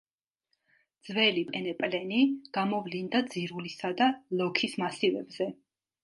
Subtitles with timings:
[1.07, 2.21] ძველი პენეპლენი
[2.57, 4.07] გამოვლინდა ძირულისა და
[4.41, 5.49] ლოქის მასივებზე.